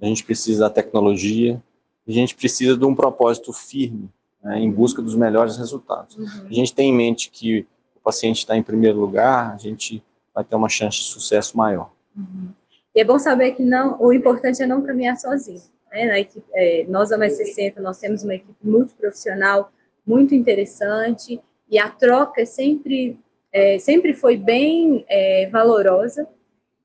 a 0.00 0.06
gente 0.06 0.22
precisa 0.22 0.60
da 0.60 0.70
tecnologia, 0.70 1.60
a 2.06 2.12
gente 2.12 2.36
precisa 2.36 2.76
de 2.76 2.84
um 2.84 2.94
propósito 2.94 3.52
firme, 3.52 4.08
né, 4.40 4.60
em 4.60 4.70
busca 4.70 5.02
dos 5.02 5.16
melhores 5.16 5.56
resultados. 5.56 6.16
Uhum. 6.16 6.46
A 6.48 6.52
gente 6.52 6.72
tem 6.72 6.90
em 6.90 6.96
mente 6.96 7.28
que 7.28 7.66
o 7.96 8.00
paciente 8.00 8.38
está 8.38 8.56
em 8.56 8.62
primeiro 8.62 9.00
lugar, 9.00 9.52
a 9.52 9.58
gente 9.58 10.00
vai 10.32 10.44
ter 10.44 10.54
uma 10.54 10.68
chance 10.68 10.98
de 10.98 11.04
sucesso 11.06 11.58
maior. 11.58 11.90
Uhum. 12.16 12.50
E 12.94 13.00
é 13.00 13.04
bom 13.04 13.18
saber 13.18 13.56
que 13.56 13.64
não, 13.64 14.00
o 14.00 14.12
importante 14.12 14.62
é 14.62 14.66
não 14.66 14.80
caminhar 14.80 15.16
sozinho. 15.16 15.62
Né? 15.90 16.04
Na 16.04 16.20
equipe, 16.20 16.46
é, 16.52 16.86
nós, 16.88 17.10
a 17.10 17.18
Mais 17.18 17.36
60, 17.36 17.80
nós 17.80 17.98
temos 17.98 18.22
uma 18.22 18.36
equipe 18.36 18.54
multiprofissional 18.62 19.72
muito 20.08 20.34
interessante, 20.34 21.38
e 21.70 21.78
a 21.78 21.90
troca 21.90 22.46
sempre, 22.46 23.20
é, 23.52 23.78
sempre 23.78 24.14
foi 24.14 24.38
bem 24.38 25.04
é, 25.06 25.46
valorosa. 25.50 26.26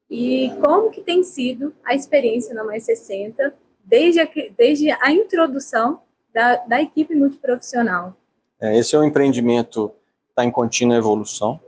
E 0.10 0.52
como 0.62 0.92
que 0.92 1.02
tem 1.02 1.24
sido 1.24 1.74
a 1.86 1.96
experiência 1.96 2.54
na 2.54 2.64
Mais 2.64 2.84
60 2.84 3.54
desde 3.84 4.20
a, 4.20 4.28
desde 4.58 4.92
a 4.92 5.12
introdução 5.12 6.02
da, 6.34 6.58
da 6.58 6.82
equipe 6.82 7.16
multiprofissional? 7.16 8.14
É, 8.60 8.78
esse 8.78 8.96
é 8.96 9.00
um 9.00 9.04
empreendimento 9.06 9.90
que 10.26 10.32
está 10.32 10.44
em 10.44 10.52
contínua 10.52 10.98
evolução. 10.98 11.60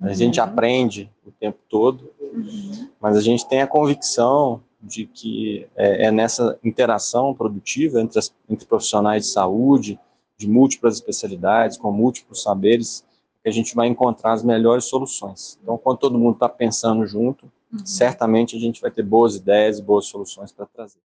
A 0.00 0.06
uhum. 0.06 0.14
gente 0.14 0.40
aprende 0.40 1.10
o 1.26 1.32
tempo 1.32 1.58
todo, 1.68 2.12
uhum. 2.20 2.88
mas 3.00 3.16
a 3.16 3.20
gente 3.20 3.48
tem 3.48 3.60
a 3.60 3.66
convicção 3.66 4.62
de 4.80 5.06
que 5.06 5.66
é, 5.76 6.06
é 6.06 6.10
nessa 6.10 6.58
interação 6.64 7.34
produtiva 7.34 8.00
entre, 8.00 8.18
as, 8.18 8.34
entre 8.48 8.66
profissionais 8.66 9.24
de 9.24 9.30
saúde, 9.30 9.98
de 10.42 10.48
múltiplas 10.48 10.94
especialidades, 10.94 11.76
com 11.76 11.90
múltiplos 11.90 12.42
saberes, 12.42 13.04
que 13.42 13.48
a 13.48 13.52
gente 13.52 13.74
vai 13.74 13.86
encontrar 13.88 14.32
as 14.32 14.44
melhores 14.44 14.84
soluções. 14.84 15.58
Então, 15.62 15.78
quando 15.78 15.98
todo 15.98 16.18
mundo 16.18 16.34
está 16.34 16.48
pensando 16.48 17.06
junto, 17.06 17.50
uhum. 17.72 17.86
certamente 17.86 18.56
a 18.56 18.58
gente 18.58 18.80
vai 18.80 18.90
ter 18.90 19.02
boas 19.02 19.36
ideias 19.36 19.78
e 19.78 19.82
boas 19.82 20.06
soluções 20.06 20.52
para 20.52 20.66
trazer. 20.66 20.98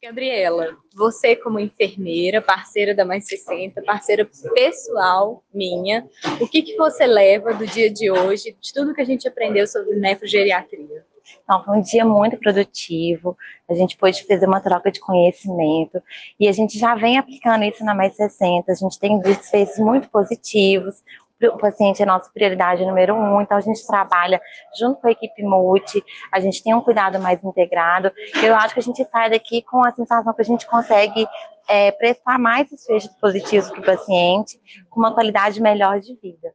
Gabriela, 0.00 0.76
você 0.94 1.34
como 1.34 1.58
enfermeira, 1.58 2.40
parceira 2.40 2.94
da 2.94 3.04
Mais 3.04 3.26
60, 3.26 3.82
parceira 3.82 4.24
pessoal 4.54 5.42
minha, 5.52 6.08
o 6.40 6.46
que, 6.46 6.62
que 6.62 6.76
você 6.76 7.04
leva 7.04 7.52
do 7.52 7.66
dia 7.66 7.90
de 7.90 8.08
hoje, 8.08 8.56
de 8.60 8.72
tudo 8.72 8.94
que 8.94 9.00
a 9.00 9.04
gente 9.04 9.26
aprendeu 9.26 9.66
sobre 9.66 9.96
nefrogeriatria? 9.96 11.04
Então, 11.42 11.64
foi 11.64 11.78
um 11.78 11.80
dia 11.80 12.04
muito 12.04 12.36
produtivo, 12.38 13.36
a 13.68 13.74
gente 13.74 13.96
pôde 13.96 14.26
fazer 14.26 14.46
uma 14.46 14.60
troca 14.60 14.90
de 14.90 15.00
conhecimento 15.00 16.02
e 16.38 16.48
a 16.48 16.52
gente 16.52 16.78
já 16.78 16.94
vem 16.94 17.18
aplicando 17.18 17.64
isso 17.64 17.84
na 17.84 17.94
Mais 17.94 18.14
60, 18.16 18.70
a 18.70 18.74
gente 18.74 18.98
tem 18.98 19.20
visto 19.20 19.82
muito 19.82 20.08
positivos, 20.08 21.02
o 21.46 21.58
paciente 21.58 22.02
é 22.02 22.06
nossa 22.06 22.28
prioridade 22.32 22.84
número 22.84 23.14
um, 23.14 23.40
então 23.40 23.56
a 23.56 23.60
gente 23.60 23.86
trabalha 23.86 24.40
junto 24.76 25.00
com 25.00 25.06
a 25.06 25.12
equipe 25.12 25.42
multi, 25.42 26.02
a 26.32 26.40
gente 26.40 26.62
tem 26.62 26.74
um 26.74 26.80
cuidado 26.80 27.20
mais 27.20 27.42
integrado. 27.44 28.10
Eu 28.42 28.56
acho 28.56 28.74
que 28.74 28.80
a 28.80 28.82
gente 28.82 29.04
sai 29.04 29.30
daqui 29.30 29.62
com 29.62 29.84
a 29.84 29.92
sensação 29.92 30.34
que 30.34 30.42
a 30.42 30.44
gente 30.44 30.66
consegue 30.66 31.26
é, 31.68 31.92
prestar 31.92 32.38
mais 32.38 32.68
desfechos 32.68 33.14
positivos 33.20 33.70
para 33.70 33.80
o 33.80 33.84
paciente, 33.84 34.58
com 34.90 34.98
uma 34.98 35.14
qualidade 35.14 35.60
melhor 35.60 36.00
de 36.00 36.16
vida. 36.16 36.52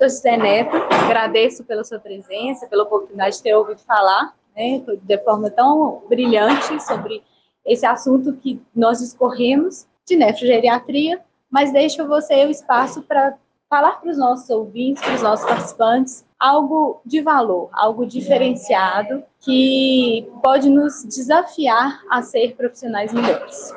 José 0.00 0.36
Neto, 0.36 0.76
agradeço 0.90 1.64
pela 1.64 1.84
sua 1.84 1.98
presença, 1.98 2.66
pela 2.66 2.84
oportunidade 2.84 3.36
de 3.36 3.42
ter 3.42 3.54
ouvido 3.54 3.80
falar 3.80 4.34
né, 4.56 4.82
de 5.02 5.18
forma 5.18 5.50
tão 5.50 6.02
brilhante 6.08 6.82
sobre 6.82 7.22
esse 7.64 7.86
assunto 7.86 8.32
que 8.34 8.60
nós 8.74 8.98
discorremos 8.98 9.86
de 10.06 10.16
nefrogeriatria, 10.16 11.20
mas 11.50 11.72
deixo 11.72 12.06
você 12.06 12.46
o 12.46 12.50
espaço 12.50 13.02
para 13.02 13.36
falar 13.68 14.00
para 14.00 14.10
os 14.10 14.18
nossos 14.18 14.48
ouvintes, 14.48 15.02
para 15.02 15.14
os 15.14 15.22
nossos 15.22 15.46
participantes, 15.46 16.24
algo 16.38 17.00
de 17.04 17.20
valor, 17.20 17.68
algo 17.72 18.06
diferenciado 18.06 19.22
que 19.40 20.26
pode 20.42 20.70
nos 20.70 21.04
desafiar 21.04 22.00
a 22.10 22.22
ser 22.22 22.54
profissionais 22.56 23.12
melhores. 23.12 23.72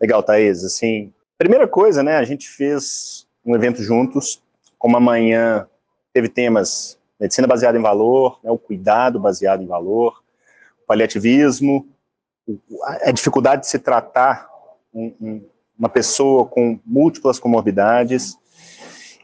Legal, 0.00 0.22
Thaís. 0.22 0.64
Assim, 0.64 1.12
primeira 1.36 1.66
coisa, 1.66 2.02
né, 2.02 2.16
a 2.16 2.24
gente 2.24 2.48
fez 2.48 3.26
um 3.44 3.54
evento 3.56 3.82
juntos 3.82 4.40
como 4.82 4.96
amanhã 4.96 5.64
teve 6.12 6.28
temas 6.28 6.98
medicina 7.20 7.46
baseada 7.46 7.78
em 7.78 7.80
valor, 7.80 8.40
né, 8.42 8.50
o 8.50 8.58
cuidado 8.58 9.20
baseado 9.20 9.62
em 9.62 9.66
valor, 9.66 10.20
o 10.82 10.86
paliativismo, 10.88 11.86
a 13.02 13.12
dificuldade 13.12 13.62
de 13.62 13.68
se 13.68 13.78
tratar 13.78 14.50
um, 14.92 15.14
um, 15.20 15.44
uma 15.78 15.88
pessoa 15.88 16.44
com 16.46 16.80
múltiplas 16.84 17.38
comorbidades. 17.38 18.36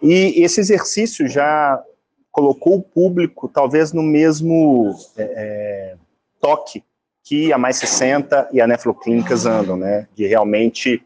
E 0.00 0.40
esse 0.44 0.60
exercício 0.60 1.26
já 1.26 1.82
colocou 2.30 2.76
o 2.76 2.82
público 2.82 3.48
talvez 3.48 3.92
no 3.92 4.02
mesmo 4.04 4.94
é, 5.16 5.24
é 5.24 5.96
toque 6.40 6.84
que 7.24 7.52
a 7.52 7.58
Mais 7.58 7.78
60 7.78 8.50
e 8.52 8.60
a 8.60 8.66
Nefroclínicas 8.68 9.44
andam, 9.44 9.76
né, 9.76 10.06
de 10.14 10.24
realmente 10.24 11.04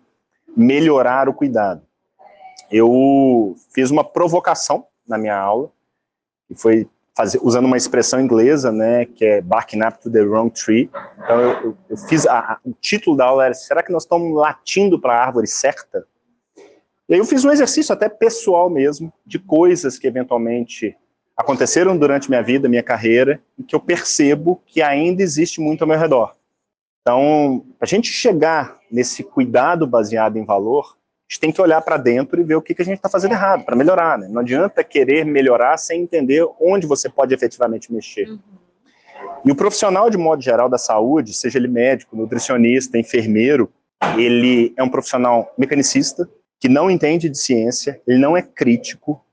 melhorar 0.55 1.27
o 1.27 1.33
cuidado 1.33 1.81
eu 2.73 3.55
fiz 3.75 3.91
uma 3.91 4.03
provocação 4.03 4.87
na 5.07 5.19
minha 5.19 5.37
aula, 5.37 5.71
que 6.49 6.55
foi 6.55 6.89
fazer, 7.15 7.39
usando 7.43 7.67
uma 7.67 7.77
expressão 7.77 8.21
inglesa, 8.21 8.73
né, 8.73 9.05
que 9.05 9.25
é 9.25 9.41
barking 9.43 9.83
up 9.83 10.01
to 10.01 10.11
the 10.11 10.23
wrong 10.23 10.51
tree. 10.51 10.91
Então 11.23 11.41
eu, 11.41 11.51
eu, 11.51 11.79
eu 11.91 11.97
fiz, 11.97 12.27
a, 12.27 12.39
a, 12.39 12.59
o 12.65 12.73
título 12.81 13.17
da 13.17 13.27
aula 13.27 13.45
era, 13.45 13.55
será 13.55 13.83
que 13.83 13.93
nós 13.93 14.05
estamos 14.05 14.35
latindo 14.35 14.99
para 14.99 15.15
a 15.15 15.27
árvore 15.27 15.47
certa? 15.47 16.07
E 17.09 17.15
aí 17.15 17.21
eu 17.21 17.25
fiz 17.25 17.45
um 17.45 17.51
exercício 17.51 17.93
até 17.93 18.09
pessoal 18.09 18.71
mesmo, 18.71 19.13
de 19.27 19.39
coisas 19.39 19.99
que 19.99 20.07
eventualmente 20.07 20.97
aconteceram 21.37 21.97
durante 21.97 22.31
minha 22.31 22.43
vida, 22.43 22.69
minha 22.69 22.83
carreira, 22.83 23.43
e 23.59 23.63
que 23.63 23.75
eu 23.75 23.81
percebo 23.81 24.63
que 24.65 24.81
ainda 24.81 25.23
existe 25.23 25.61
muito 25.61 25.83
ao 25.83 25.89
meu 25.89 25.99
redor. 25.99 26.35
Então, 27.01 27.67
a 27.81 27.87
gente 27.87 28.13
chegar 28.13 28.79
nesse 28.91 29.25
cuidado 29.25 29.87
baseado 29.87 30.37
em 30.37 30.45
valor, 30.45 30.97
gente 31.33 31.41
tem 31.41 31.53
que 31.53 31.63
olhar 31.63 31.81
para 31.81 31.97
dentro 31.97 32.39
e 32.41 32.45
ver 32.45 32.57
o 32.57 32.63
que, 32.63 32.75
que 32.75 32.83
a 32.83 32.85
gente 32.85 32.97
está 32.97 33.09
fazendo 33.09 33.33
errado, 33.33 33.65
para 33.65 33.75
melhorar. 33.75 34.19
Né? 34.19 34.29
Não 34.29 34.43
adianta 34.43 34.85
querer 34.85 35.25
melhorar 35.25 35.79
sem 35.79 36.03
entender 36.03 36.47
onde 36.61 36.87
você 36.87 37.09
pode 37.09 37.33
efetivamente 37.33 37.91
mexer. 37.91 38.29
Uhum. 38.29 38.39
E 39.45 39.51
o 39.51 39.57
profissional, 39.57 40.11
de 40.11 40.19
modo 40.19 40.43
geral, 40.43 40.69
da 40.69 40.77
saúde, 40.77 41.33
seja 41.33 41.59
ele 41.59 41.69
médico, 41.69 42.17
nutricionista, 42.17 42.99
enfermeiro, 42.99 43.73
ele 44.17 44.75
é 44.77 44.83
um 44.83 44.91
profissional 44.91 45.53
mecanicista, 45.57 46.29
que 46.61 46.69
não 46.69 46.91
entende 46.91 47.31
de 47.31 47.39
ciência, 47.39 48.01
ele 48.07 48.19
não 48.19 48.37
é 48.37 48.43
crítico. 48.43 49.25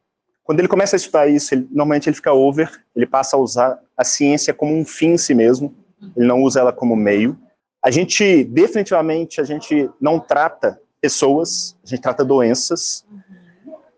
Quando 0.44 0.60
ele 0.60 0.68
começa 0.68 0.96
a 0.96 0.98
estudar 0.98 1.28
isso, 1.28 1.54
ele, 1.54 1.68
normalmente 1.70 2.08
ele 2.08 2.16
fica 2.16 2.32
over, 2.32 2.72
ele 2.96 3.06
passa 3.06 3.36
a 3.36 3.40
usar 3.40 3.78
a 3.98 4.04
ciência 4.04 4.54
como 4.54 4.74
um 4.74 4.86
fim 4.86 5.12
em 5.12 5.18
si 5.18 5.36
mesmo, 5.36 5.76
ele 6.16 6.26
não 6.26 6.42
usa 6.42 6.62
ela 6.62 6.72
como 6.72 6.96
meio. 6.96 7.38
A 7.84 7.92
gente, 7.92 8.44
definitivamente, 8.46 9.42
a 9.42 9.44
gente 9.44 9.90
não 10.00 10.20
trata 10.20 10.80
pessoas, 11.02 11.78
a 11.84 11.88
gente 11.88 12.02
trata 12.02 12.24
doenças. 12.24 13.06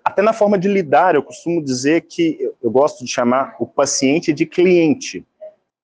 Até 0.03 0.21
na 0.21 0.33
forma 0.33 0.57
de 0.57 0.67
lidar, 0.67 1.15
eu 1.15 1.23
costumo 1.23 1.63
dizer 1.63 2.01
que 2.01 2.51
eu, 2.61 2.71
gosto 2.71 3.03
de 3.05 3.11
chamar 3.11 3.55
o 3.59 3.67
paciente 3.67 4.33
de 4.33 4.45
cliente, 4.45 5.25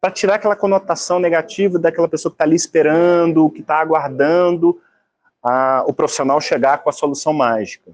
para 0.01 0.11
tirar 0.11 0.35
aquela 0.35 0.55
conotação 0.55 1.19
negativa 1.19 1.77
daquela 1.77 2.07
pessoa 2.07 2.31
que 2.31 2.35
está 2.35 2.43
ali 2.43 2.55
esperando, 2.55 3.49
que 3.49 3.61
está 3.61 3.79
aguardando 3.79 4.79
a, 5.43 5.83
o 5.87 5.93
profissional 5.93 6.39
chegar 6.39 6.79
com 6.79 6.89
a 6.89 6.93
solução 6.93 7.33
mágica. 7.33 7.91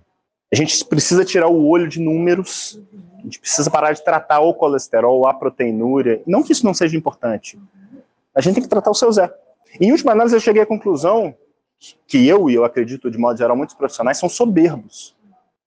A 0.51 0.55
gente 0.55 0.85
precisa 0.85 1.25
tirar 1.25 1.47
o 1.47 1.67
olho 1.67 1.87
de 1.87 1.99
números, 1.99 2.79
a 3.19 3.21
gente 3.23 3.39
precisa 3.39 3.69
parar 3.71 3.93
de 3.93 4.03
tratar 4.03 4.39
o 4.41 4.53
colesterol, 4.53 5.25
a 5.27 5.33
proteinúria, 5.33 6.21
não 6.27 6.43
que 6.43 6.51
isso 6.51 6.65
não 6.65 6.73
seja 6.73 6.95
importante, 6.95 7.59
a 8.35 8.41
gente 8.41 8.55
tem 8.55 8.63
que 8.63 8.69
tratar 8.69 8.91
o 8.91 8.95
seu 8.95 9.11
Zé. 9.11 9.33
Em 9.79 9.91
última 9.91 10.11
análise, 10.11 10.35
eu 10.35 10.39
cheguei 10.39 10.61
à 10.61 10.65
conclusão 10.65 11.35
que 12.07 12.27
eu 12.27 12.49
e 12.49 12.55
eu 12.55 12.63
acredito 12.63 13.09
de 13.09 13.17
modo 13.17 13.37
geral 13.37 13.55
muitos 13.55 13.75
profissionais 13.75 14.17
são 14.17 14.29
soberbos 14.29 15.15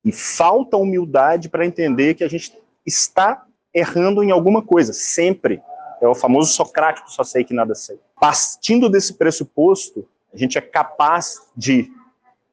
e 0.04 0.12
falta 0.12 0.76
humildade 0.76 1.48
para 1.48 1.66
entender 1.66 2.14
que 2.14 2.24
a 2.24 2.28
gente 2.28 2.56
está 2.84 3.44
errando 3.74 4.22
em 4.22 4.30
alguma 4.30 4.62
coisa 4.62 4.92
sempre. 4.92 5.60
É 6.00 6.06
o 6.06 6.14
famoso 6.14 6.52
socrático, 6.52 7.10
só 7.10 7.24
sei 7.24 7.42
que 7.42 7.54
nada 7.54 7.74
sei. 7.74 7.98
Partindo 8.20 8.88
desse 8.88 9.14
pressuposto, 9.14 10.06
a 10.32 10.36
gente 10.36 10.56
é 10.56 10.60
capaz 10.60 11.40
de 11.56 11.90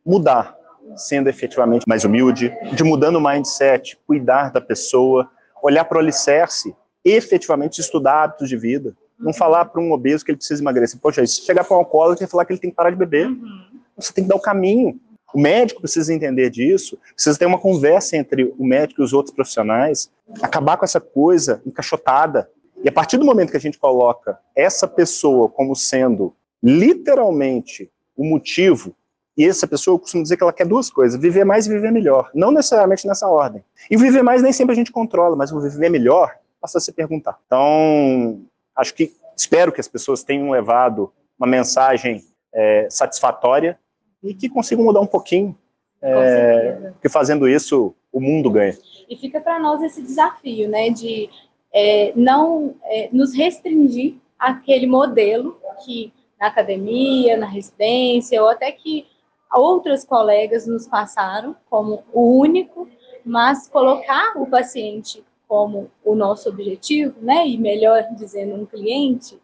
mudar, 0.05 0.57
sendo 0.95 1.29
efetivamente 1.29 1.87
mais 1.87 2.03
humilde, 2.03 2.53
de 2.73 2.83
mudando 2.83 3.17
o 3.17 3.21
mindset, 3.21 3.97
cuidar 4.07 4.51
da 4.51 4.61
pessoa, 4.61 5.29
olhar 5.61 5.85
para 5.85 5.97
o 5.97 6.01
alicerce 6.01 6.75
efetivamente 7.03 7.81
estudar 7.81 8.23
hábitos 8.23 8.49
de 8.49 8.57
vida. 8.57 8.95
Não 9.23 9.33
falar 9.33 9.65
para 9.65 9.81
um 9.81 9.91
obeso 9.91 10.23
que 10.23 10.31
ele 10.31 10.37
precisa 10.37 10.61
emagrecer. 10.61 10.99
Poxa, 10.99 11.25
se 11.25 11.41
chegar 11.41 11.63
para 11.63 11.75
um 11.75 11.79
alcoólatra 11.79 12.25
e 12.25 12.27
falar 12.27 12.45
que 12.45 12.53
ele 12.53 12.59
tem 12.59 12.69
que 12.69 12.75
parar 12.75 12.89
de 12.89 12.95
beber, 12.95 13.27
uhum. 13.27 13.65
você 13.95 14.13
tem 14.13 14.23
que 14.23 14.29
dar 14.29 14.35
o 14.35 14.41
caminho. 14.41 14.99
O 15.33 15.39
médico 15.39 15.81
precisa 15.81 16.13
entender 16.13 16.51
disso, 16.51 16.97
precisa 17.15 17.39
ter 17.39 17.47
uma 17.47 17.57
conversa 17.57 18.15
entre 18.15 18.53
o 18.57 18.63
médico 18.63 19.01
e 19.01 19.03
os 19.03 19.13
outros 19.13 19.33
profissionais, 19.33 20.11
acabar 20.41 20.77
com 20.77 20.85
essa 20.85 20.99
coisa 20.99 21.61
encaixotada. 21.65 22.49
E 22.83 22.89
a 22.89 22.91
partir 22.91 23.17
do 23.17 23.25
momento 23.25 23.49
que 23.49 23.57
a 23.57 23.61
gente 23.61 23.79
coloca 23.79 24.37
essa 24.55 24.87
pessoa 24.87 25.49
como 25.49 25.75
sendo 25.75 26.35
literalmente 26.61 27.89
o 28.15 28.23
motivo, 28.23 28.95
e 29.35 29.45
essa 29.45 29.65
pessoa, 29.65 29.95
eu 29.95 29.99
costumo 29.99 30.21
dizer 30.21 30.37
que 30.37 30.43
ela 30.43 30.53
quer 30.53 30.67
duas 30.67 30.91
coisas, 30.91 31.19
viver 31.19 31.43
mais 31.43 31.65
e 31.65 31.69
viver 31.69 31.91
melhor, 31.91 32.29
não 32.35 32.51
necessariamente 32.51 33.07
nessa 33.07 33.27
ordem. 33.27 33.63
E 33.89 33.97
viver 33.97 34.21
mais 34.21 34.43
nem 34.43 34.53
sempre 34.53 34.73
a 34.73 34.75
gente 34.75 34.91
controla, 34.91 35.35
mas 35.35 35.51
o 35.51 35.59
viver 35.59 35.89
melhor 35.89 36.35
passa 36.61 36.77
a 36.77 36.81
se 36.81 36.91
perguntar. 36.91 37.39
Então, 37.47 38.41
acho 38.75 38.93
que, 38.93 39.13
espero 39.35 39.71
que 39.71 39.81
as 39.81 39.87
pessoas 39.87 40.23
tenham 40.23 40.49
levado 40.51 41.11
uma 41.37 41.47
mensagem 41.47 42.23
é, 42.53 42.87
satisfatória 42.89 43.79
e 44.21 44.33
que 44.33 44.49
consigam 44.49 44.85
mudar 44.85 45.01
um 45.01 45.07
pouquinho, 45.07 45.57
é, 46.01 46.91
porque 46.93 47.09
fazendo 47.09 47.47
isso 47.47 47.95
o 48.11 48.19
mundo 48.19 48.49
ganha. 48.49 48.77
E 49.09 49.15
fica 49.17 49.41
para 49.41 49.59
nós 49.59 49.81
esse 49.81 50.01
desafio, 50.01 50.69
né, 50.69 50.89
de 50.89 51.29
é, 51.73 52.13
não 52.15 52.75
é, 52.83 53.09
nos 53.11 53.35
restringir 53.35 54.15
àquele 54.37 54.85
modelo 54.85 55.59
que 55.83 56.13
na 56.39 56.47
academia, 56.47 57.35
na 57.35 57.47
residência, 57.47 58.41
ou 58.41 58.49
até 58.49 58.71
que 58.71 59.07
outras 59.51 60.03
colegas 60.03 60.67
nos 60.67 60.87
passaram 60.87 61.55
como 61.69 62.03
o 62.11 62.39
único, 62.39 62.87
mas 63.25 63.67
colocar 63.67 64.33
o 64.35 64.45
paciente 64.45 65.23
como 65.47 65.89
o 66.03 66.15
nosso 66.15 66.49
objetivo, 66.49 67.15
né, 67.21 67.47
e 67.47 67.57
melhor 67.57 68.07
dizendo, 68.15 68.55
um 68.55 68.65
cliente, 68.65 69.39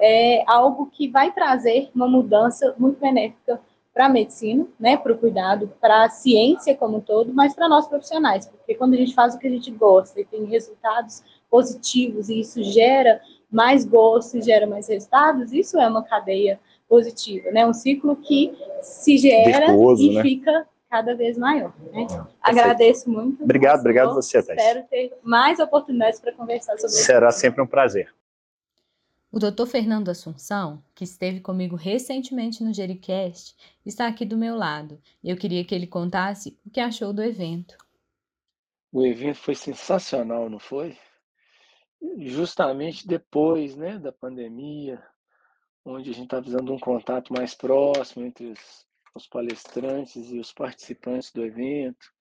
é 0.00 0.44
algo 0.46 0.86
que 0.86 1.08
vai 1.08 1.32
trazer 1.32 1.90
uma 1.94 2.06
mudança 2.06 2.74
muito 2.78 3.00
benéfica 3.00 3.60
para 3.92 4.06
a 4.06 4.08
medicina, 4.08 4.66
né, 4.80 4.96
para 4.96 5.12
o 5.12 5.18
cuidado, 5.18 5.70
para 5.80 6.04
a 6.04 6.08
ciência 6.08 6.74
como 6.76 6.98
um 6.98 7.00
todo, 7.00 7.32
mas 7.32 7.54
para 7.54 7.68
nós 7.68 7.86
profissionais, 7.86 8.46
porque 8.46 8.74
quando 8.74 8.94
a 8.94 8.96
gente 8.96 9.14
faz 9.14 9.34
o 9.34 9.38
que 9.38 9.46
a 9.46 9.50
gente 9.50 9.70
gosta 9.70 10.20
e 10.20 10.24
tem 10.24 10.44
resultados 10.44 11.22
positivos 11.50 12.28
e 12.28 12.40
isso 12.40 12.62
gera 12.62 13.20
mais 13.50 13.84
gosto 13.84 14.38
e 14.38 14.42
gera 14.42 14.66
mais 14.66 14.88
resultados, 14.88 15.52
isso 15.52 15.78
é 15.78 15.86
uma 15.86 16.02
cadeia 16.02 16.58
positiva, 16.88 17.50
né, 17.50 17.66
um 17.66 17.74
ciclo 17.74 18.16
que 18.16 18.52
se 18.82 19.18
gera 19.18 19.66
Virtuoso, 19.66 20.02
e 20.02 20.14
né? 20.14 20.22
fica 20.22 20.66
cada 20.92 21.14
vez 21.14 21.38
maior. 21.38 21.72
Né? 21.90 22.02
É, 22.02 22.26
Agradeço 22.42 23.08
muito. 23.08 23.42
Obrigado, 23.42 23.80
obrigado 23.80 24.12
você, 24.12 24.42
Thais. 24.42 24.60
Espero 24.60 24.86
ter 24.88 25.18
mais 25.22 25.58
oportunidades 25.58 26.20
para 26.20 26.34
conversar 26.34 26.76
sobre 26.76 26.94
isso. 26.94 27.06
Será 27.06 27.32
sempre 27.32 27.62
um 27.62 27.66
prazer. 27.66 28.14
O 29.32 29.38
Dr. 29.38 29.64
Fernando 29.64 30.10
Assunção, 30.10 30.84
que 30.94 31.04
esteve 31.04 31.40
comigo 31.40 31.76
recentemente 31.76 32.62
no 32.62 32.74
Jericast, 32.74 33.56
está 33.86 34.06
aqui 34.06 34.26
do 34.26 34.36
meu 34.36 34.54
lado 34.54 35.00
eu 35.24 35.34
queria 35.34 35.64
que 35.64 35.74
ele 35.74 35.86
contasse 35.86 36.58
o 36.66 36.68
que 36.68 36.78
achou 36.78 37.10
do 37.10 37.22
evento. 37.22 37.74
O 38.92 39.06
evento 39.06 39.38
foi 39.38 39.54
sensacional, 39.54 40.50
não 40.50 40.58
foi? 40.58 40.98
Justamente 42.18 43.08
depois 43.08 43.74
né, 43.74 43.98
da 43.98 44.12
pandemia, 44.12 45.02
onde 45.86 46.10
a 46.10 46.12
gente 46.12 46.24
está 46.24 46.36
precisando 46.36 46.66
de 46.66 46.72
um 46.72 46.78
contato 46.78 47.32
mais 47.32 47.54
próximo 47.54 48.26
entre 48.26 48.48
os, 48.48 48.86
os 49.14 49.26
palestrantes 49.26 50.30
e 50.30 50.38
os 50.38 50.52
participantes 50.52 51.30
do 51.32 51.44
evento, 51.44 52.12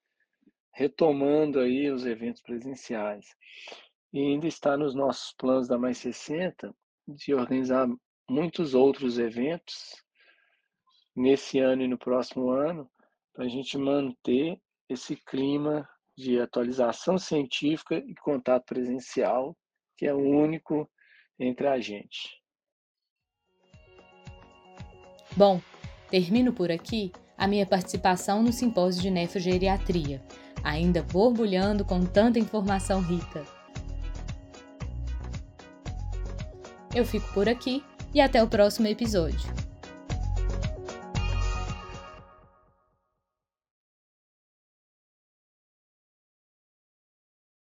retomando 0.73 1.59
aí 1.59 1.89
os 1.89 2.05
eventos 2.05 2.41
presenciais. 2.41 3.25
E 4.13 4.19
ainda 4.19 4.47
está 4.47 4.75
nos 4.75 4.93
nossos 4.93 5.33
planos 5.33 5.67
da 5.67 5.77
Mais 5.77 5.97
60 5.97 6.73
de 7.07 7.33
organizar 7.33 7.87
muitos 8.29 8.73
outros 8.73 9.17
eventos 9.17 10.03
nesse 11.15 11.59
ano 11.59 11.81
e 11.81 11.87
no 11.87 11.97
próximo 11.97 12.49
ano, 12.49 12.89
para 13.33 13.45
a 13.45 13.49
gente 13.49 13.77
manter 13.77 14.59
esse 14.87 15.15
clima 15.15 15.87
de 16.17 16.39
atualização 16.39 17.17
científica 17.17 17.95
e 17.95 18.13
contato 18.15 18.65
presencial, 18.65 19.57
que 19.97 20.05
é 20.05 20.13
único 20.13 20.89
entre 21.39 21.67
a 21.67 21.79
gente. 21.79 22.41
Bom, 25.35 25.61
termino 26.11 26.53
por 26.53 26.69
aqui 26.69 27.11
a 27.37 27.47
minha 27.47 27.65
participação 27.65 28.43
no 28.43 28.51
simpósio 28.51 29.01
de 29.01 29.09
nefrogeriatria, 29.09 30.21
ainda 30.63 31.01
borbulhando 31.01 31.83
com 31.83 32.01
tanta 32.01 32.37
informação 32.37 33.01
rica. 33.01 33.43
Eu 36.93 37.05
fico 37.05 37.31
por 37.33 37.47
aqui 37.47 37.83
e 38.13 38.19
até 38.19 38.43
o 38.43 38.47
próximo 38.47 38.87
episódio. 38.87 39.70